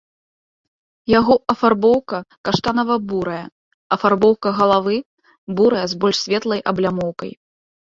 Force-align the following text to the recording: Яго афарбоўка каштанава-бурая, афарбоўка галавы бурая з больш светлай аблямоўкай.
Яго 1.19 1.35
афарбоўка 1.55 2.17
каштанава-бурая, 2.49 3.45
афарбоўка 3.99 4.57
галавы 4.63 4.97
бурая 5.57 5.87
з 5.97 6.05
больш 6.05 6.17
светлай 6.29 6.69
аблямоўкай. 6.75 7.31